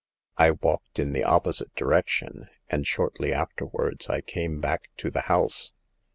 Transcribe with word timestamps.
I 0.35 0.49
w^alked 0.49 0.97
in 0.97 1.13
the 1.13 1.23
opposite 1.23 1.75
direction, 1.75 2.49
and 2.69 2.87
shortly 2.87 3.31
afterwards 3.31 4.09
I 4.09 4.21
came 4.21 4.59
back 4.59 4.89
to 4.97 5.11
the 5.11 5.21
house. 5.29 5.73